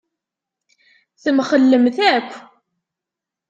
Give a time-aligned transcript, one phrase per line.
[1.23, 2.31] Temxellemt akk.